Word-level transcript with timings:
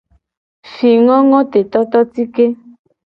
Fingongotetototike. 0.73 2.45